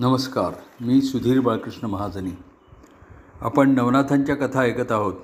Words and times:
नमस्कार 0.00 0.52
मी 0.80 1.00
सुधीर 1.02 1.40
बाळकृष्ण 1.40 1.86
महाजनी. 1.86 2.30
आपण 3.40 3.70
नवनाथांच्या 3.70 4.34
कथा 4.36 4.60
ऐकत 4.60 4.92
आहोत. 4.92 5.14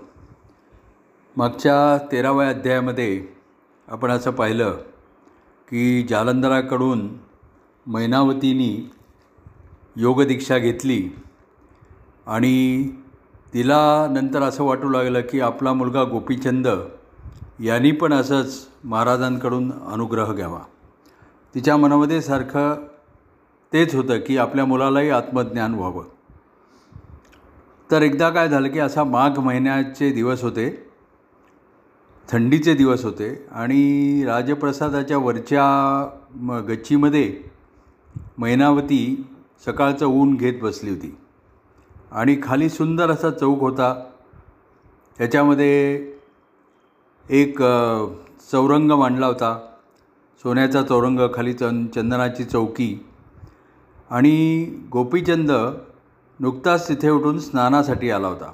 मागच्या 1.37 2.07
तेराव्या 2.13 2.49
अध्यायामध्ये 2.49 3.27
आपण 3.89 4.11
असं 4.11 4.31
पाहिलं 4.31 4.71
की 5.69 6.07
जालंधराकडून 6.11 7.09
मैनावतीनी 7.87 8.91
योगदीक्षा 9.97 10.59
घेतली 10.59 11.09
आणि 12.27 12.89
तिला 13.55 14.07
नंतर 14.11 14.43
असं 14.43 14.65
वाटू 14.65 14.89
लागलं 14.89 15.21
की 15.21 15.41
आपला 15.41 15.73
मुलगा 15.73 16.05
गोपीचंद 16.05 16.69
यांनी 17.61 17.93
पण 17.93 18.13
असंच 18.13 18.67
महाराजांकडून 18.85 19.73
अनुग्रह 19.73 20.33
घ्यावा. 20.33 20.61
तिच्या 21.55 21.77
मनामध्ये 21.77 22.23
सारखं 22.23 22.75
तेच 23.75 23.95
होतं 23.95 24.19
की 24.19 24.37
आपल्या 24.39 24.65
मुलालाही 24.65 25.11
आत्मज्ञान 25.11 25.75
व्हावं. 25.75 26.05
तर 27.91 28.03
एकदा 28.03 28.31
काय 28.31 28.49
झालं 28.49 28.69
की 28.69 28.79
असा 28.79 29.05
माघ 29.05 29.39
महिन्याचे 29.39 30.11
दिवस 30.11 30.43
होते 30.43 30.87
थंडीचे 32.29 32.75
दिवस 32.75 33.05
होते 33.05 33.47
आणि 33.53 34.25
राजप्रसादाच्या 34.27 35.19
वरच्या 35.19 35.65
म 36.35 36.53
गच्चीमध्ये 36.53 37.41
मैनावती 38.39 39.27
सकाळचं 39.67 40.07
ऊन 40.07 40.35
घेत 40.35 40.63
बसली 40.63 40.91
होती. 40.91 41.17
आणि 42.13 42.37
खाली 42.43 42.69
सुंदर 42.69 43.11
असा 43.11 43.31
चौक 43.31 43.61
होता. 43.61 44.05
त्याच्यामध्ये 45.19 46.05
एक 47.31 47.59
चौरंग 48.53 48.91
मांडला 48.91 49.27
होता. 49.27 49.59
सोन्याचा 50.43 50.83
चौरंग 50.83 51.21
खाली 51.35 51.53
चं 51.53 51.87
चंदनाची 51.87 52.45
चौकी. 52.45 53.07
आणि 54.11 54.65
गोपीचंद 54.93 55.53
नुकताच 56.41 56.89
तिथे 56.89 57.11
उठून 57.11 57.39
स्नानासाठी 57.39 58.11
आला 58.11 58.29
होता. 58.29 58.53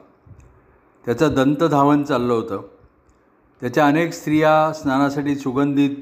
त्याचं 1.07 1.35
दंतधावन 1.35 2.03
चाललं 2.03 2.33
होतं. 2.33 2.63
त्याच्या 3.61 3.87
अनेक 3.87 4.13
स्त्रिया 4.13 4.73
स्नानासाठी 4.73 5.37
सुगंधित 5.37 5.97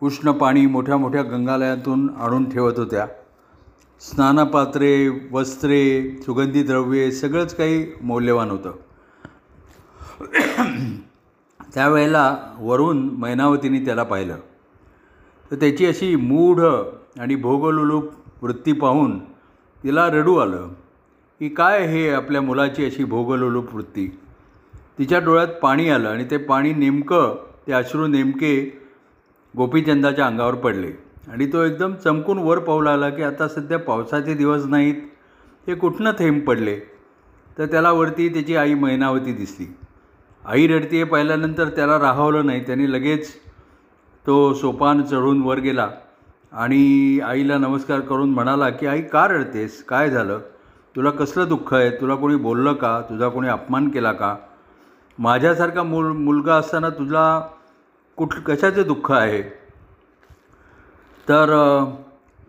उष्ण 0.00 0.32
पाणी 0.32 0.66
मोठ्या 0.66 0.96
मोठ्या 0.96 1.22
गंगालयातून 1.22 2.10
आणून 2.18 2.50
ठेवत 2.50 2.72
होत्या. 2.76 3.06
स्नानपात्रे 4.00 5.08
वस्त्रे 5.32 6.10
सुगंधी 6.22 6.62
द्रव्ये 6.62 7.12
सगळंच 7.12 7.56
काही 7.56 7.86
मौल्यवान 8.02 8.50
होतं. 8.50 8.72
त्यावेळेला 11.74 12.36
वरून 12.58 13.10
मैनावतीने 13.10 13.84
त्याला 13.84 14.02
पाहिलं. 14.02 14.36
तर 15.50 15.56
त्याची 15.56 15.86
अशी 15.86 16.16
मूढ 16.16 16.60
आणि 17.20 17.34
भोगलुलूप 17.34 18.04
वृत्ती 18.42 18.72
पाहून 18.72 19.18
तिला 19.84 20.06
रडू 20.10 20.36
आलं 20.36 20.68
की 21.40 21.48
काय 21.48 21.86
हे 21.86 22.08
आपल्या 22.10 22.40
मुलाची 22.40 22.84
अशी 22.84 23.04
भोगलोलूप 23.04 23.74
वृत्ती? 23.74 24.06
तिच्या 24.98 25.18
डोळ्यात 25.18 25.48
पाणी 25.62 25.88
आलं 25.88 26.08
आणि 26.08 26.24
ते 26.30 26.36
पाणी 26.36 26.72
नेमकं 26.74 27.34
ते 27.66 27.72
अश्रू 27.72 28.06
नेमके 28.06 28.54
गोपीचंदाच्या 29.54 30.26
अंगावर 30.26 30.54
पडले 30.54 30.92
आणि 31.28 31.46
तो 31.46 31.62
एकदम 31.64 31.94
चमकून 31.94 32.38
वर 32.38 32.58
पाऊल 32.58 32.86
आला 32.86 33.08
की 33.10 33.22
आता 33.22 33.48
सध्या 33.48 33.78
पावसाचे 33.78 34.34
दिवस 34.34 34.66
नाहीत 34.66 35.02
हे 35.66 35.74
कुठनं 35.74 36.12
थेंब 36.18 36.42
पडले? 36.44 36.78
तर 37.58 37.66
त्याला 37.66 37.92
वरती 37.92 38.28
त्याची 38.28 38.56
आई 38.56 38.74
मैनावती 38.74 39.32
दिसली. 39.32 39.66
आई 40.44 40.66
रडतीये 40.66 41.04
पाहिल्यानंतर 41.04 41.68
त्याला 41.68 41.98
राहवलं 41.98 42.46
नाही 42.46 42.60
त्याने 42.66 42.90
लगेच 42.92 43.28
तो 44.26 44.52
सोपान 44.54 45.02
चढून 45.02 45.42
वर 45.42 45.58
गेला. 45.58 45.88
आणि 46.56 47.20
आईला 47.20 47.56
नमस्कार 47.58 48.00
करून 48.00 48.30
म्हणाला 48.30 48.68
की 48.70 48.86
आई 48.86 49.02
का 49.02 49.26
रडतेस? 49.28 49.82
काय 49.84 50.10
झालं? 50.10 50.38
तुला 50.96 51.10
कसलं 51.10 51.48
दुःख 51.48 51.74
आहे? 51.74 51.90
तुला 51.90 52.14
कोणी 52.14 52.36
बोललं 52.36 52.72
का? 52.72 53.00
तुझा 53.00 53.28
कोणी 53.28 53.48
अपमान 53.48 53.88
केला 53.88 54.12
का? 54.12 54.36
माझ्यासारखा 55.18 55.82
मुल 55.82 56.06
मुलगा 56.12 56.54
असताना 56.54 56.88
तुझा 56.88 57.40
कुठ 58.16 58.34
कशाचं 58.34 58.82
दुःख 58.86 59.10
आहे? 59.12 59.42
तर 61.28 61.52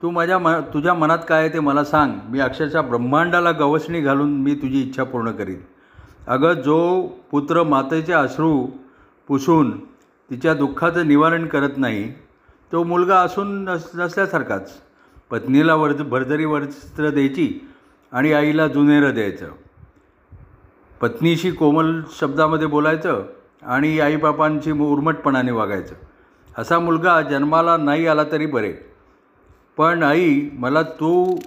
तू 0.01 0.09
माझ्या 0.09 0.37
म 0.39 0.49
तुझ्या 0.73 0.93
मनात 0.93 1.17
काय 1.27 1.39
आहे 1.39 1.53
ते 1.53 1.59
मला 1.59 1.83
सांग. 1.83 2.13
मी 2.29 2.39
अक्षरशः 2.39 2.81
ब्रह्मांडाला 2.81 3.51
गवसणी 3.51 4.01
घालून 4.01 4.41
मी 4.41 4.55
तुझी 4.55 4.81
इच्छा 4.81 5.03
पूर्ण 5.03 5.31
करीन. 5.31 5.59
अगं 6.27 6.53
जो 6.53 7.07
पुत्र 7.31 7.63
मातेचे 7.63 8.13
अश्रू 8.13 8.65
पुसून 9.27 9.71
तिच्या 10.29 10.53
दुःखाचं 10.53 11.07
निवारण 11.07 11.47
करत 11.47 11.77
नाही 11.77 12.26
तो 12.71 12.83
मुलगा 12.83 13.19
असून 13.19 13.63
नस 13.63 13.89
नसल्यासारखाच. 13.95 14.71
पत्नीला 15.29 15.75
वर्ज 15.75 16.01
भरदरी 16.01 16.45
वस्त्र 16.45 17.09
द्यायची 17.09 17.69
आणि 18.11 18.33
आईला 18.33 18.67
जुनेरं 18.67 19.13
द्यायचं. 19.13 19.51
पत्नीशी 21.01 21.51
कोमल 21.51 22.01
शब्दामध्ये 22.19 22.67
बोलायचं 22.67 23.23
आणि 23.63 23.99
आईबापांशी 23.99 24.71
उर्मटपणाने 24.71 25.51
वागायचं. 25.51 25.95
असा 26.57 26.79
मुलगा 26.79 27.21
जन्माला 27.21 27.77
नाही 27.77 28.07
आला 28.07 28.23
तरी 28.31 28.45
बरे. 28.45 28.73
पण 29.77 30.03
आई 30.03 30.49
मला 30.53 30.81
तो 30.81 31.39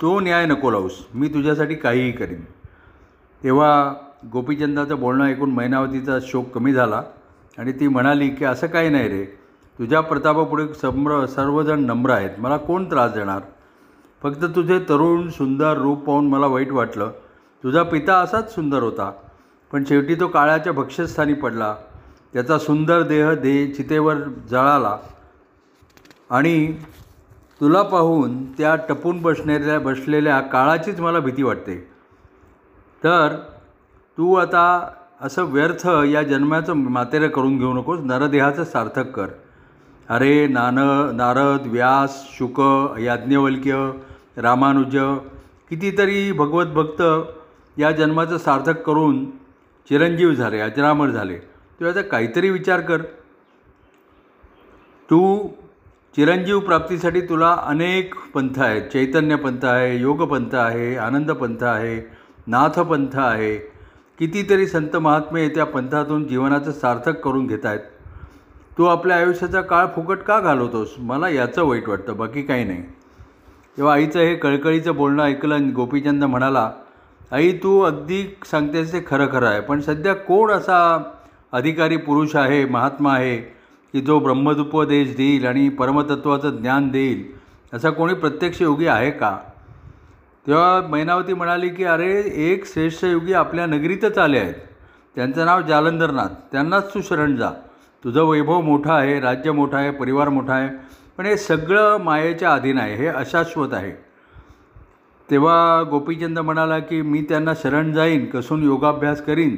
तो 0.00 0.20
न्याय 0.20 0.46
नको 0.46 0.70
लावूस. 0.70 1.06
मी 1.14 1.28
तुझ्यासाठी 1.28 1.74
काहीही 1.74 2.12
करीन. 2.12 2.40
तेव्हा 3.44 3.94
गोपीचंदाचं 4.32 5.00
बोलणं 5.00 5.24
ऐकून 5.24 5.50
मैनावतीचा 5.50 6.18
शोक 6.22 6.50
कमी 6.50 6.72
झाला 6.72 7.02
आणि 7.58 7.72
ती 7.72 7.88
म्हणाली 7.88 8.28
की 8.28 8.44
असं 8.44 8.66
काही 8.66 8.88
नाही 8.88 9.08
रे. 9.08 9.43
तुझ्या 9.78 10.00
प्रतापापुढे 10.00 10.74
सम्र 10.74 11.26
सर्वजण 11.26 11.80
नम्र 11.80 12.10
आहेत. 12.10 12.30
मला 12.38 12.56
कोण 12.56 12.84
त्रास 12.84 13.12
देणार? 13.12 13.40
फक्त 14.22 14.44
तुझे 14.44 14.78
तरुण 14.78 15.28
सुंदर 15.28 15.76
रूप 15.76 16.04
पाहून 16.04 16.28
मला 16.28 16.46
वाईट 16.46 16.72
वाटलं. 16.72 17.10
तुझा 17.64 17.82
पिता 17.82 18.18
असाच 18.18 18.54
सुंदर 18.54 18.82
होता 18.82 19.12
पण 19.72 19.84
शेवटी 19.84 20.14
तो 20.14 20.26
काळाच्या 20.28 20.72
भक्ष्यस्थानी 20.72 21.34
पडला. 21.34 21.74
त्याचा 22.32 22.58
सुंदर 22.58 23.02
देह 23.02 23.32
दे 23.32 23.66
चितेवर 23.66 24.14
जळाला. 24.50 24.96
आणि 26.30 26.72
तुला 27.60 27.82
पाहून 27.82 28.52
त्या 28.52 28.76
टपून 28.88 29.22
बसणाऱ्या 29.22 29.78
बसलेल्या 29.80 30.40
काळाचीच 30.40 31.00
मला 31.00 31.18
भीती 31.18 31.42
वाटते. 31.42 31.88
तर 33.04 33.36
तू 34.18 34.34
आता 34.34 34.90
असं 35.20 35.44
व्यर्थ 35.44 35.88
या 36.12 36.22
जन्माचं 36.22 36.76
मातेरं 36.76 37.28
करून 37.28 37.58
घेऊ 37.58 37.72
नकोस. 37.74 38.00
नरदेहाचं 38.00 38.64
सार्थक 38.64 39.10
कर. 39.10 39.26
अरे 40.08 40.46
नान 40.46 40.78
नारद 41.16 41.66
व्यास 41.66 42.16
शुक 42.38 42.58
याज्ञवल्क्य 43.00 43.76
रामानुज 44.36 44.96
कितीतरी 45.70 46.32
भगवत 46.32 46.66
भक्त 46.66 47.00
या 47.78 47.90
जन्माचं 47.90 48.38
सार्थक 48.38 48.82
करून 48.82 49.24
चिरंजीव 49.88 50.32
झाले 50.34 50.60
अजरामर 50.60 51.10
झाले. 51.10 51.38
तू 51.80 51.84
याचा 51.84 52.02
काहीतरी 52.02 52.50
विचार 52.50 52.80
कर. 52.80 53.02
तू 55.10 55.48
चिरंजीव 56.16 56.60
प्राप्तीसाठी 56.60 57.20
तुला 57.20 57.56
अनेक 57.66 58.14
पंथ 58.34 58.58
आहेत. 58.58 58.82
चैतन्य 58.82 59.36
पंथ 59.36 59.64
आहे 59.64 59.96
योगपंथ 59.96 60.54
आहे 60.54 60.96
आनंद 60.96 61.30
पंथ 61.30 61.64
आहे 61.64 61.96
नाथ 62.46 62.80
पंथ 62.80 63.16
आहे. 63.16 63.56
कितीतरी 64.18 64.66
संत 64.66 64.96
महात्मे 64.96 65.48
त्या 65.48 65.64
पंथातून 65.64 66.28
जीवनाचं 66.28 66.72
सार्थक 66.72 67.20
करून 67.20 67.46
घेत 67.46 67.66
आहेत 67.66 67.80
तू 68.78 68.84
आपल्या 68.84 69.16
आयुष्याचा 69.16 69.60
काळ 69.60 69.86
फुकट 69.86 70.18
का 70.18 70.40
घालवतोस? 70.40 70.94
मला 70.98 71.28
याचं 71.28 71.64
वाईट 71.64 71.88
वाटतं 71.88 72.16
बाकी 72.16 72.42
काही 72.42 72.64
नाही. 72.64 72.82
तेव्हा 73.76 73.94
आईचं 73.94 74.20
हे 74.20 74.34
कळकळीचं 74.34 74.94
बोलणं 74.94 75.22
ऐकलं 75.22 75.70
गोपीचंद 75.74 76.24
म्हणाला 76.24 76.70
आई 77.32 77.52
तू 77.52 77.80
अगदी 77.80 78.36
सांगतेस 78.50 78.92
ते 78.92 79.00
खरं 79.06 79.26
खरं 79.32 79.46
आहे 79.46 79.60
पण 79.60 79.80
सध्या 79.80 80.14
कोण 80.14 80.50
असा 80.50 81.10
अधिकारी 81.52 81.96
पुरुष 81.96 82.36
आहे 82.36 82.64
महात्मा 82.64 83.14
आहे 83.14 83.36
की 83.92 84.00
जो 84.00 84.18
ब्रह्मदुपदेश 84.18 85.16
देईल 85.16 85.46
आणि 85.46 85.68
परमतत्वाचं 85.68 86.50
ज्ञान 86.50 86.88
देईल? 86.88 87.24
असा 87.72 87.90
कोणी 87.90 88.14
प्रत्यक्ष 88.14 88.62
योगी 88.62 88.86
आहे 88.86 89.10
का? 89.10 89.38
तेव्हा 90.46 90.80
मैनावती 90.88 91.34
म्हणाली 91.34 91.68
की 91.68 91.84
अरे 91.84 92.22
एक 92.36 92.66
श्रेष्ठ 92.66 93.04
योगी 93.04 93.32
आपल्या 93.32 93.66
नगरीतच 93.66 94.18
आले 94.18 94.38
आहेत. 94.38 94.54
त्यांचं 95.14 95.46
नाव 95.46 95.62
जालंधरनाथ. 95.62 96.28
त्यांनाच 96.52 96.94
तू 96.94 97.00
शरण 97.00 97.36
जा. 97.36 97.50
तुझं 98.04 98.24
वैभव 98.24 98.60
मोठं 98.60 98.92
आहे 98.92 99.20
राज्य 99.20 99.52
मोठं 99.52 99.76
आहे 99.76 99.90
परिवार 99.90 100.28
मोठा 100.28 100.52
आहे 100.52 100.68
पण 101.18 101.26
हे 101.26 101.36
सगळं 101.36 101.98
मायेच्या 101.98 102.52
अधीन 102.54 102.78
आहे 102.78 102.94
हे 102.94 103.06
अशाश्वत 103.06 103.74
आहे. 103.74 103.92
तेव्हा 105.30 105.82
गोपीचंद 105.90 106.38
म्हणाला 106.38 106.78
की 106.78 107.02
मी 107.02 107.22
त्यांना 107.28 107.54
शरण 107.54 107.92
जाईन 107.92 108.26
कसून 108.26 108.62
योगाभ्यास 108.62 109.24
करीन? 109.24 109.56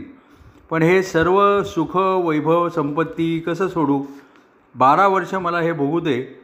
पण 0.70 0.82
हे 0.82 1.02
सर्व 1.02 1.62
सुख 1.62 1.96
वैभव 1.96 2.69
संपत्ती 2.69 3.38
कसं 3.38 3.69
सोडू? 3.69 4.02
बारा 4.75 5.06
वर्ष 5.06 5.34
मला 5.34 5.60
हे 5.60 5.72
भोगू 5.72 6.00
दे. 6.00 6.40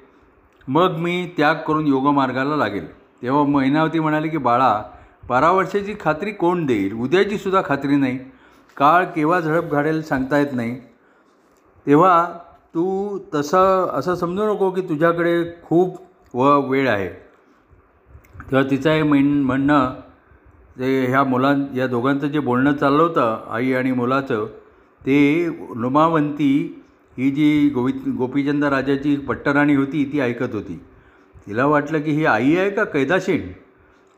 मग 0.68 0.96
मी 0.96 1.30
त्याग 1.36 1.54
करून 1.54 1.86
योगमार्गाला 1.86 2.56
लागेल. 2.56 2.92
तेव्हा 3.22 3.44
मैनावती 3.44 4.00
म्हणाली 4.00 4.28
की 4.28 4.36
बाळा 4.36 4.82
बारा 5.28 5.50
वर्षाची 5.50 5.94
खात्री 6.00 6.30
कोण 6.30 6.66
देईल? 6.66 6.92
उद्याची 6.94 7.38
सुद्धा 7.38 7.62
खात्री 7.66 7.96
नाही. 7.96 8.18
काळ 8.76 9.04
केव्हा 9.04 9.40
झडप 9.40 9.72
घाडेल 9.72 10.02
सांगता 10.02 10.38
येत 10.38 10.52
नाही. 10.52 10.91
तेव्हा 11.86 12.24
तू 12.74 13.18
तसं 13.34 13.88
असं 13.92 14.14
समजू 14.14 14.46
नको 14.46 14.70
की 14.70 14.80
तुझ्याकडे 14.80 15.42
खूप 15.62 15.96
व 16.34 16.58
वेळ 16.70 16.88
आहे. 16.88 17.08
तेव्हा 17.08 18.62
तिचं 18.70 18.90
हे 18.90 19.02
म्हण 19.02 19.26
म्हणणं 19.42 19.94
जे 20.78 21.06
ह्या 21.06 21.22
मुलां 21.24 21.54
या 21.74 21.86
दोघांचं 21.86 22.26
जे 22.26 22.38
बोलणं 22.38 22.72
चाललं 22.72 23.02
होतं 23.02 23.44
आई 23.50 23.72
आणि 23.72 23.92
मुलाचं 23.92 24.46
ते 25.00 25.46
नुमावंती 25.76 26.82
ही 27.18 27.30
जी 27.30 27.68
गोवि 27.68 27.92
गोपीचंद 27.92 28.64
राजाची 28.64 29.16
पट्टराणी 29.16 29.74
होती 29.74 30.04
ती 30.12 30.20
ऐकत 30.20 30.54
होती. 30.54 30.80
तिला 31.46 31.66
वाटलं 31.66 32.00
की 32.00 32.10
ही 32.10 32.24
आई 32.24 32.56
आहे 32.56 32.70
का 32.70 32.84
कैदाशीण? 32.84 33.40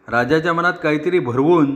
राजाच्या 0.09 0.53
मनात 0.53 0.73
काहीतरी 0.83 1.19
भरवून 1.19 1.75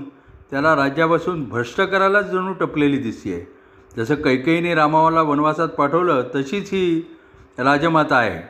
त्याला 0.50 0.74
राज्यापासून 0.76 1.44
भ्रष्ट 1.44 1.80
करायलाच 1.80 2.30
जणू 2.30 2.52
टपलेली 2.52 2.98
दिसते 2.98 3.32
आहे 3.32 3.57
जसं 3.96 4.14
कैकेयीने 4.14 4.74
रामावाला 4.74 5.22
वनवासात 5.22 5.68
पाठवलं 5.68 6.22
तशीच 6.34 6.68
ही 6.72 7.16
राजमाता 7.58 8.16
आहे. 8.16 8.40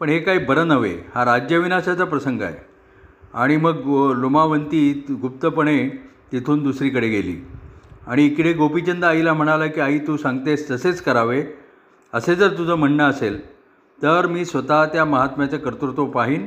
पण 0.00 0.08
हे 0.08 0.18
काही 0.18 0.38
बरं 0.38 0.68
नव्हे. 0.68 0.96
हा 1.14 1.24
राज्यविनाशाचा 1.24 2.04
प्रसंग 2.04 2.42
आहे. 2.42 2.56
आणि 3.34 3.56
मग 3.56 3.76
लोमावंती 4.16 5.04
गुप्तपणे 5.22 5.88
तिथून 6.32 6.62
दुसरीकडे 6.62 7.08
गेली. 7.08 7.36
आणि 8.06 8.26
इकडे 8.26 8.52
गोपीचंद 8.52 9.04
आईला 9.04 9.32
म्हणाला 9.34 9.66
की 9.66 9.80
आई 9.80 9.98
तू 9.98 10.16
सांगतेस 10.16 10.70
तसेच 10.70 11.02
करावे. 11.02 11.44
असे 12.14 12.34
जर 12.34 12.48
तुझं 12.58 12.74
म्हणणं 12.74 13.08
असेल 13.10 13.40
तर 14.02 14.26
मी 14.26 14.44
स्वतः 14.44 14.84
त्या 14.84 15.04
महात्म्याचं 15.04 15.56
कर्तृत्व 15.56 16.04
पाहीन. 16.04 16.46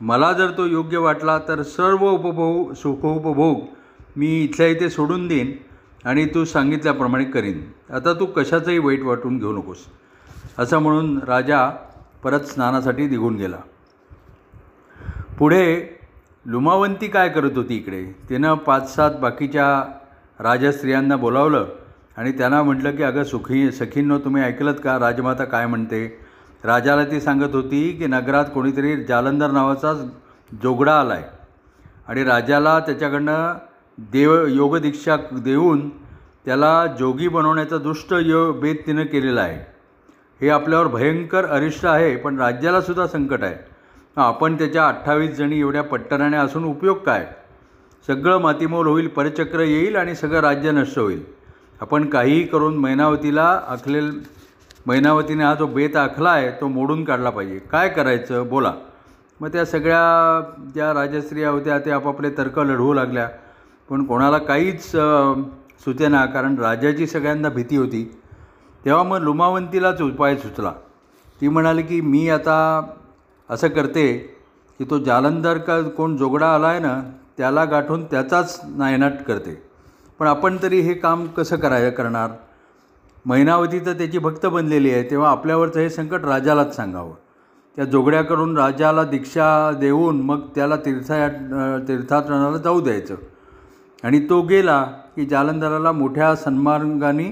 मला 0.00 0.32
जर 0.32 0.50
तो 0.50 0.66
योग्य 0.66 0.98
वाटला 0.98 1.38
तर 1.38 1.62
सर्व 1.62 2.06
उपभोग 2.10 2.72
सुखोपभोग 2.74 3.60
मी 4.16 4.42
इथल्या 4.44 4.66
इथे 4.66 4.88
सोडून 4.90 5.26
देईन. 5.28 5.52
आणि 6.06 6.26
तू 6.26 6.44
सांगितल्याप्रमाणे 6.44 7.24
करीन. 7.24 7.62
आता 7.92 8.12
तू 8.12 8.26
कशाचंही 8.26 8.78
वाईट 8.78 9.02
वाटून 9.02 9.38
घेऊ 9.38 9.52
नकोस. 9.52 9.76
असं 10.58 10.78
म्हणून 10.78 11.18
राजा 11.18 11.70
परत 12.22 12.40
स्नानासाठी 12.40 13.06
निघून 13.06 13.36
गेला. 13.36 13.56
पुढे 15.38 15.98
लुमावंती 16.46 17.08
काय 17.08 17.28
करत 17.28 17.56
होती 17.56 17.76
इकडे? 17.76 18.04
तिनं 18.28 18.54
पाच 18.54 18.94
सात 18.94 19.10
बाकीच्या 19.20 19.66
राजस्त्रियांना 20.40 21.16
बोलावलं 21.16 21.66
आणि 22.16 22.32
त्यांना 22.32 22.62
म्हटलं 22.62 22.96
की 22.96 23.02
अगं 23.02 23.24
सुखी 23.24 23.70
सखींनो 23.72 24.18
तुम्ही 24.18 24.42
ऐकलत 24.42 24.74
का? 24.84 24.98
राजमाता 24.98 25.44
काय 25.44 25.66
म्हणते? 25.66 26.06
राजाला 26.64 27.04
ती 27.04 27.20
सांगत 27.20 27.54
होती 27.54 27.92
की 27.92 28.06
नगरात 28.06 28.44
कोणीतरी 28.54 29.04
जालंधर 29.04 29.50
नावाचाच 29.50 29.96
जोगडा 30.62 31.00
आला 31.00 31.14
आहे 31.14 31.24
आणि 32.08 32.24
राजाला 32.24 32.78
त्याच्याकडनं 32.80 33.54
देव 33.98 34.46
योगदीक्षा 34.46 35.16
देऊन 35.32 35.88
त्याला 36.44 36.86
जोगी 36.98 37.28
बनवण्याचा 37.28 37.76
दुष्ट 37.76 38.12
यो 38.22 38.52
बेत 38.52 38.74
तिनं 38.86 39.04
केलेला 39.04 39.40
आहे. 39.40 39.58
हे 40.40 40.48
आपल्यावर 40.48 40.86
भयंकर 40.86 41.44
अरिष्ट 41.44 41.86
आहे 41.86 42.16
पण 42.16 42.38
राज्यालासुद्धा 42.38 43.06
संकट 43.06 43.42
आहे. 43.42 43.54
आपण 44.16 44.54
त्याच्या 44.54 44.86
अठ्ठावीस 44.88 45.36
जणी 45.36 45.60
एवढ्या 45.60 45.82
पट्टराण्या 45.82 46.40
असून 46.40 46.64
उपयोग 46.64 46.96
काय? 46.96 47.26
सगळं 48.06 48.38
मातीमोल 48.38 48.86
होईल 48.86 49.08
परचक्र 49.08 49.60
येईल 49.60 49.96
आणि 49.96 50.14
सगळं 50.14 50.40
राज्य 50.40 50.70
नष्ट 50.70 50.98
होईल. 50.98 51.22
आपण 51.80 52.06
काहीही 52.06 52.42
करून 52.46 52.76
मैनावतीला 52.76 53.60
आखलेल 53.68 54.10
मैनावतीने 54.86 55.44
हा 55.44 55.54
जो 55.54 55.66
बेत 55.66 55.96
आखला 55.96 56.30
आहे 56.30 56.50
तो 56.50 56.68
मोडून 56.68 57.04
काढला 57.04 57.30
पाहिजे. 57.30 57.58
काय 57.58 57.88
करायचं? 57.88 58.48
बोला. 58.48 58.72
मग 59.40 59.48
त्या 59.48 59.64
सगळ्या 59.64 60.40
ज्या 60.74 60.92
राजस्त्रिया 60.94 61.50
होत्या 61.50 61.78
त्या 61.78 61.94
आपापले 61.94 62.30
तर्क 62.30 62.58
लढवू 62.58 62.92
लागल्या. 62.92 63.28
पण 63.90 64.04
कोणाला 64.04 64.38
काहीच 64.38 64.90
सुचेना 65.84 66.24
कारण 66.26 66.58
राजाची 66.58 67.06
सगळ्यांना 67.06 67.48
भीती 67.48 67.76
होती. 67.76 68.04
तेव्हा 68.84 69.02
मग 69.02 69.22
लुमावंतीलाच 69.22 70.00
उपाय 70.02 70.36
सुचला. 70.36 70.72
ती 71.40 71.48
म्हणाली 71.48 71.82
की 71.82 72.00
मी 72.00 72.28
आता 72.30 72.82
असं 73.50 73.68
करते 73.68 74.16
की 74.80 74.84
तो 74.90 74.98
जालंधर 74.98 75.58
का 75.58 75.80
कोण 75.88 76.16
जोगडा 76.16 76.54
आला 76.54 76.66
आहे 76.66 76.80
ना 76.80 77.00
त्याला 77.38 77.64
गाठून 77.64 78.04
त्याचाच 78.04 78.60
नायनाट 78.76 79.22
करते. 79.26 79.62
पण 80.18 80.26
आपण 80.26 80.56
तरी 80.62 80.80
हे 80.80 80.94
काम 80.94 81.26
कसं 81.26 81.56
करायचं 81.56 81.96
करणार? 81.96 82.30
महिनावती 83.26 83.80
तर 83.80 83.92
त्याची 83.92 84.18
भक्त 84.18 84.46
बनलेली 84.46 84.90
आहे 84.90 85.02
तेव्हा 85.10 85.30
आपल्यावरचं 85.30 85.80
हे 85.80 85.90
संकट 85.90 86.24
राजालाच 86.24 86.74
सांगावं. 86.76 87.14
त्या 87.76 87.84
जोगड्याकडून 87.84 88.56
राजाला 88.58 89.04
दीक्षा 89.04 89.70
देऊन 89.80 90.20
मग 90.22 90.40
त्याला 90.54 90.76
तीर्था 90.76 91.26
तीर्थाटनाला 91.88 92.56
जाऊ 92.56 92.80
द्यायचं. 92.80 93.14
आणि 94.06 94.18
तो 94.28 94.40
गेला 94.42 94.82
की 95.16 95.24
जालंधराला 95.26 95.92
मोठ्या 95.92 96.34
सन्मार्गाने 96.36 97.24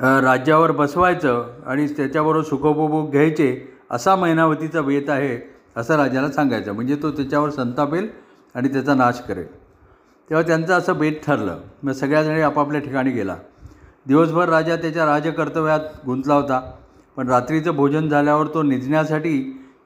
राज्यावर 0.00 0.70
बसवायचं 0.72 1.50
आणि 1.66 1.86
त्याच्याबरोबर 1.86 2.44
सुखोपभोग 2.44 3.10
घ्यायचे 3.10 3.50
असा 3.90 4.16
मैनावतीचा 4.16 4.80
वेत 4.80 5.10
आहे 5.10 5.38
असं 5.76 5.96
राजाला 5.96 6.30
सांगायचं. 6.30 6.72
म्हणजे 6.72 6.96
तो 6.96 7.10
त्याच्यावर 7.10 7.50
संतापेल 7.50 8.08
आणि 8.54 8.68
त्याचा 8.68 8.94
नाश 8.94 9.20
करेल. 9.20 9.46
तेव्हा 10.30 10.42
त्यांचं 10.46 10.74
असं 10.74 10.98
बेत 10.98 11.12
ठरलं. 11.26 11.58
मग 11.82 11.92
सगळ्याजणी 11.92 12.40
आपापल्या 12.40 12.80
ठिकाणी 12.80 13.10
गेला. 13.10 13.36
दिवसभर 14.06 14.48
राजा 14.48 14.76
त्याच्या 14.76 15.06
राजकर्तव्यात 15.06 16.04
गुंतला 16.06 16.34
होता. 16.34 16.60
पण 17.16 17.28
रात्रीचं 17.28 17.76
भोजन 17.76 18.08
झाल्यावर 18.08 18.46
तो 18.46 18.62
निजण्यासाठी 18.62 19.38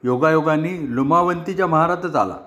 योगायोगांनी 0.03 0.95
लुमावंतीच्या 0.95 1.67
महारातच 1.67 2.15
आला. 2.15 2.37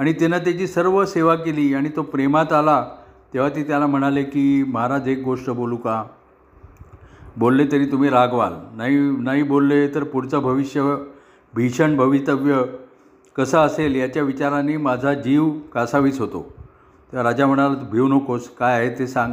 आणि 0.00 0.12
तिनं 0.12 0.38
त्याची 0.38 0.66
सर्व 0.66 1.04
सेवा 1.04 1.34
केली 1.34 1.74
आणि 1.74 1.88
तो 1.96 2.02
प्रेमात 2.02 2.52
आला 2.52 2.84
तेव्हा 3.34 3.48
ती 3.48 3.62
त्याला 3.62 3.86
म्हणाले 3.86 4.22
की 4.22 4.64
महाराज 4.68 5.08
एक 5.08 5.22
गोष्ट 5.22 5.50
बोलू 5.50 5.76
का? 5.76 6.04
बोलले 7.36 7.64
तरी 7.72 7.86
तुम्ही 7.86 8.10
रागवाल. 8.10 8.52
नाही 8.76 8.96
नाही 8.96 9.42
बोलले 9.42 9.88
तर 9.94 10.04
पुढचं 10.04 10.38
भविष्य 10.38 10.96
भीषण 11.54 11.96
भवितव्य 11.96 12.62
कसं 13.36 13.58
असेल 13.58 13.94
याच्या 13.94 14.22
विचाराने 14.22 14.76
माझा 14.76 15.14
जीव 15.14 15.50
कासावीस 15.74 16.20
होतो. 16.20 16.54
त्या 17.12 17.22
राजा 17.22 17.46
म्हणाला 17.46 17.74
भिवू 17.92 18.08
नकोस 18.08 18.48
काय 18.48 18.80
आहे 18.80 18.98
ते 18.98 19.06
सांग. 19.06 19.32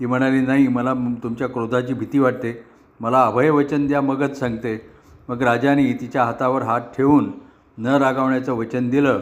ती 0.00 0.06
म्हणाली 0.06 0.40
नाही 0.40 0.68
मला 0.68 0.94
तुमच्या 1.22 1.48
क्रोधाची 1.48 1.94
भीती 1.94 2.18
वाटते. 2.18 2.64
मला 3.00 3.24
अभयवचन 3.24 3.86
द्या 3.86 4.00
मगच 4.00 4.38
सांगते. 4.38 4.90
मग 5.28 5.42
राजाने 5.42 5.92
तिच्या 5.92 6.24
हातावर 6.24 6.62
हात 6.62 6.80
ठेवून 6.80 7.32
न 7.78 7.86
रागावण्याचं 7.86 8.52
वचन 8.52 8.88
दिलं. 8.88 9.20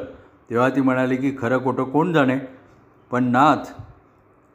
तेव्हा 0.50 0.68
ती 0.68 0.80
म्हणाली 0.80 1.16
की 1.16 1.30
खरं 1.38 1.64
खोटं 1.64 1.84
कोण 1.84 2.12
जाणे? 2.12 2.38
पण 3.10 3.24
नाथ 3.24 3.72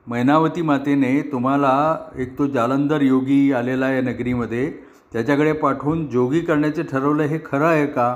मैनावती 0.07 0.61
मातेने 0.61 1.21
तुम्हाला 1.21 1.73
एक 2.15 2.37
तो 2.37 2.47
जालंधर 2.47 3.01
योगी 3.01 3.51
आलेला 3.53 3.85
आहे 3.85 4.01
नगरीमध्ये 4.01 4.69
त्याच्याकडे 5.13 5.51
पाठवून 5.53 6.05
जोगी 6.07 6.39
करण्याचे 6.39 6.83
ठरवलं 6.83 7.23
हे 7.23 7.39
खरं 7.45 7.65
आहे 7.65 7.85
का? 7.85 8.15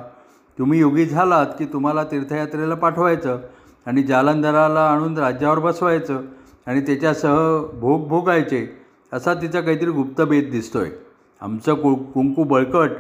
तुम्ही 0.58 0.80
योगी 0.80 1.06
झालात 1.06 1.46
की 1.60 1.66
तुम्हाला 1.66 2.04
तीर्थयात्रेला 2.04 2.76
पाठवायचं 2.76 3.40
आणि 3.86 4.04
जालंधराला 4.04 4.86
आणून 4.90 5.18
राज्यावर 5.18 5.60
बसवायचं 5.60 6.22
आणि 6.68 6.82
त्याच्यासह 6.82 7.36
भोग 7.74 8.08
भोगायचे 8.08 8.66
असा 9.14 9.34
तिचा 9.34 9.62
काहीतरी 9.62 9.92
गुप्तभेद 9.92 10.50
दिसतो 10.52 10.80
आहे 10.80 10.92
आमचं 11.42 11.74
कु 11.74 11.94
कुंकू 11.96 12.44
बळकट 12.44 12.92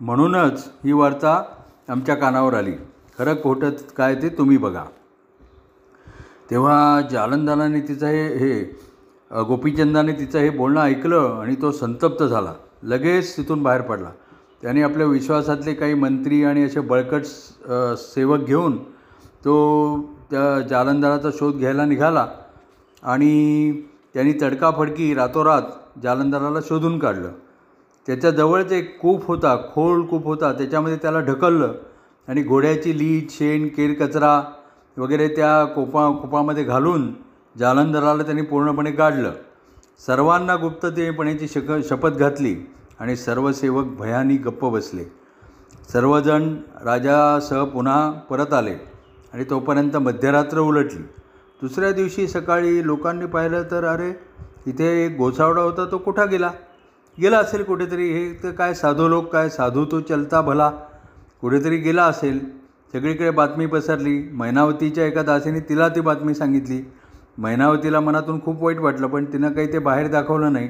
म्हणूनच 0.00 0.70
ही 0.84 0.92
वार्ता 0.92 1.42
आमच्या 1.88 2.14
कानावर 2.14 2.54
आली. 2.54 2.72
खरं 3.20 3.34
खोटं 3.42 3.70
काय 3.96 4.14
ते 4.14 4.28
तुम्ही 4.28 4.56
बघा. 4.56 4.84
तेव्हा 6.50 7.00
जालंदालाने 7.10 7.80
तिचं 7.88 8.06
हे 8.06 8.22
हे 8.38 9.42
गोपीचंदाने 9.46 10.12
तिचं 10.12 10.38
हे 10.38 10.50
बोलणं 10.50 10.80
ऐकलं 10.80 11.36
आणि 11.40 11.54
तो 11.62 11.72
संतप्त 11.72 12.22
झाला. 12.24 12.52
लगेच 12.82 13.36
तिथून 13.36 13.62
बाहेर 13.62 13.82
पडला. 13.82 14.10
त्याने 14.62 14.82
आपल्या 14.82 15.06
विश्वासातले 15.06 15.74
काही 15.74 15.94
मंत्री 15.94 16.42
आणि 16.44 16.62
असे 16.64 16.80
बळकट 16.80 17.24
सेवक 17.98 18.46
घेऊन 18.46 18.76
तो 19.44 19.54
त्या 20.30 20.60
जालंधराचा 20.68 21.30
शोध 21.38 21.58
घ्यायला 21.58 21.84
निघाला 21.84 22.26
आणि 23.02 23.72
त्यांनी 24.14 24.32
तडकाफडकी 24.42 25.12
रातोरात 25.14 25.98
जालंधराला 26.02 26.60
शोधून 26.68 26.98
काढलं. 26.98 27.32
त्याच्याजवळच 28.06 28.72
एक 28.72 28.98
कूप 29.00 29.26
होता 29.26 29.56
खोल 29.74 30.02
कूप 30.06 30.24
होता 30.24 30.52
त्याच्यामध्ये 30.52 30.98
त्याला 31.02 31.20
ढकललं. 31.20 31.72
आणि 32.28 32.42
घोड्याची 32.42 32.98
लीज 32.98 33.30
शेण 33.30 33.66
केर 33.68 33.92
कचरा 34.00 34.40
वगैरे 34.96 35.28
त्या 35.28 35.64
कोपा 35.64 36.08
कुपामध्ये 36.12 36.64
घालून 36.64 37.12
जालंधराला 37.56 38.22
त्यांनी 38.22 38.42
पूर्णपणे 38.42 38.90
काढलं 38.92 39.32
सर्वांना 40.06 40.56
गुप्ततेपणेची 40.56 41.48
शक 41.48 41.72
शपथ 41.88 42.18
घातली 42.18 42.54
आणि 43.00 43.16
सर्व 43.16 43.50
सेवक 43.52 43.86
भयानी 43.98 44.36
गप्प 44.36 44.64
बसले. 44.64 45.04
सर्वजण 45.92 46.54
राजासह 46.84 47.64
पुन्हा 47.64 48.10
परत 48.30 48.52
आले 48.52 48.74
आणि 49.32 49.44
तोपर्यंत 49.50 49.96
मध्यरात्र 49.96 50.58
उलटली. 50.58 51.02
दुसऱ्या 51.62 51.90
दिवशी 51.92 52.26
सकाळी 52.28 52.86
लोकांनी 52.86 53.26
पाहिलं 53.26 53.62
तर 53.70 53.84
अरे 53.84 54.10
इथे 54.66 54.86
एक 55.04 55.16
गोसावडा 55.16 55.62
होता 55.62 55.84
तो 55.90 55.98
कुठं 55.98 56.30
गेला? 56.30 56.50
गेला 57.18 57.38
असेल 57.38 57.62
कुठेतरी 57.64 58.08
हे 58.12 58.32
तर 58.42 58.50
काय 58.50 58.74
साधू 58.74 59.08
लोक 59.08 59.32
काय 59.32 59.48
साधू 59.48 59.84
तो 59.84 60.00
चलता 60.00 60.40
भला. 60.40 60.70
कुठेतरी 61.40 61.76
गेला 61.76 62.04
असेल. 62.04 62.38
सगळीकडे 62.92 63.30
बातमी 63.30 63.66
पसरली. 63.66 64.18
मैनावतीच्या 64.32 65.06
एका 65.06 65.22
दासीने 65.22 65.60
तिला 65.60 65.88
ती 65.88 66.00
बातमी 66.00 66.34
सांगितली. 66.34 66.80
मैनावतीला 67.38 68.00
मनातून 68.00 68.40
खूप 68.40 68.62
वाईट 68.62 68.78
वाटलं 68.78 69.06
पण 69.06 69.24
तिनं 69.24 69.52
काही 69.52 69.72
ते 69.72 69.78
बाहेर 69.78 70.10
दाखवलं 70.10 70.52
नाही. 70.52 70.68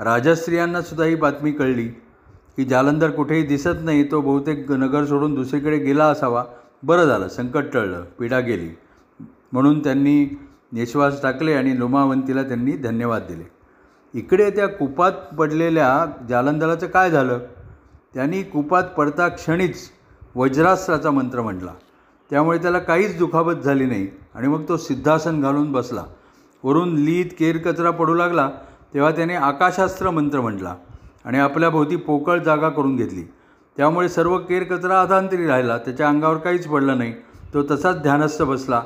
राजस्त्रियांनासुद्धा 0.00 1.04
ही 1.04 1.14
बातमी 1.14 1.52
कळली 1.52 1.88
की 2.56 2.64
जालंधर 2.64 3.10
कुठेही 3.10 3.42
दिसत 3.42 3.84
नाही 3.84 4.10
तो 4.10 4.20
बहुतेक 4.20 4.70
नगर 4.72 5.04
सोडून 5.04 5.34
दुसरीकडे 5.34 5.78
गेला 5.78 6.04
असावा. 6.04 6.44
बरं 6.82 7.04
झालं 7.04 7.28
संकट 7.28 7.64
टळलं 7.72 8.04
पीडा 8.18 8.40
गेली. 8.40 8.68
म्हणून 9.52 9.82
त्यांनी 9.84 10.24
निश्वास 10.72 11.22
टाकले 11.22 11.54
आणि 11.54 11.78
लोमावंतीला 11.78 12.42
त्यांनी 12.42 12.72
धन्यवाद 12.72 13.22
दिले. 13.22 13.50
इकडे 14.14 14.50
त्या 14.50 14.66
कुपात 14.68 15.12
पडलेल्या 15.38 16.06
जालंधराचं 16.28 16.86
काय 16.86 17.10
झालं? 17.10 17.38
त्यांनी 18.14 18.42
कुपात 18.42 18.84
पडता 18.96 19.28
क्षणीच 19.28 19.76
वज्रास्त्राचा 20.34 21.10
मंत्र 21.10 21.40
म्हटला 21.42 21.72
त्यामुळे 22.30 22.58
त्याला 22.58 22.78
काहीच 22.78 23.16
दुखापत 23.18 23.60
झाली 23.64 23.86
नाही 23.86 24.08
आणि 24.34 24.48
मग 24.48 24.64
तो 24.68 24.76
सिद्धासन 24.76 25.40
घालून 25.40 25.72
बसला. 25.72 26.04
वरून 26.62 26.94
लीत 26.94 27.30
केर 27.38 27.56
कचरा 27.56 27.90
पडू 27.90 28.14
लागला 28.14 28.48
तेव्हा 28.94 29.10
त्याने 29.10 29.34
आकाशास्त्र 29.34 30.10
मंत्र 30.10 30.40
म्हटला 30.40 30.74
आणि 31.24 31.38
आपल्याभोवती 31.38 31.96
पोकळ 31.96 32.38
जागा 32.38 32.68
करून 32.68 32.96
घेतली. 32.96 33.22
त्यामुळे 33.76 34.08
सर्व 34.08 34.38
केर 34.38 34.62
कचरा 34.62 35.00
अधांतरी 35.00 35.46
राहिला 35.46 35.78
त्याच्या 35.78 36.08
अंगावर 36.08 36.36
काहीच 36.36 36.66
पडलं 36.66 36.98
नाही. 36.98 37.14
तो 37.54 37.62
तसाच 37.70 38.00
ध्यानस्थ 38.02 38.42
बसला 38.42 38.82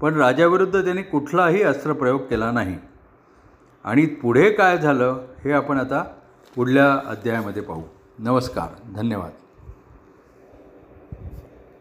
पण 0.00 0.14
राजाविरुद्ध 0.14 0.84
त्याने 0.84 1.02
कुठलाही 1.02 1.62
अस्त्रप्रयोग 1.62 2.20
केला 2.20 2.50
नाही. 2.50 2.76
आणि 3.84 4.06
पुढे 4.06 4.50
काय 4.50 4.78
झालं 4.78 5.20
हे 5.44 5.52
आपण 5.52 5.78
आता 5.78 6.04
पुढल्या 6.56 6.92
अध्यायामध्ये 7.06 7.62
पाहू. 7.62 7.82
नमस्कार 8.24 8.74
धन्यवाद. 8.92 9.41